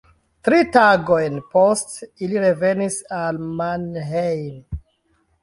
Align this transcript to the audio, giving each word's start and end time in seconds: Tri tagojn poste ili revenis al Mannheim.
Tri 0.47 0.61
tagojn 0.77 1.35
poste 1.51 2.09
ili 2.29 2.41
revenis 2.47 2.99
al 3.19 3.41
Mannheim. 3.61 4.83